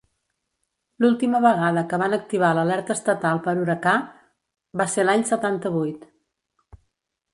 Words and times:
L'última 1.03 1.41
vegada 1.43 1.83
que 1.91 1.99
van 2.03 2.17
activar 2.17 2.49
l'alerta 2.59 2.95
estatal 2.95 3.43
per 3.49 3.53
huracà 3.65 3.93
va 4.83 4.89
ser 4.95 5.07
l'any 5.07 5.27
setanta-vuit. 5.33 6.09